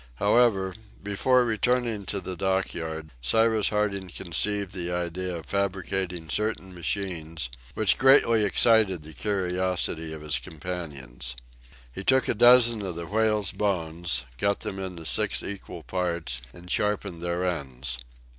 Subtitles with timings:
[0.15, 0.73] However,
[1.03, 7.99] before returning to the dockyard, Cyrus Harding conceived the idea of fabricating certain machines, which
[7.99, 11.35] greatly excited the curiosity of his companions.
[11.93, 16.67] He took a dozen of the whale's bones, cut them into six equal parts, and
[16.67, 17.99] sharpened their ends.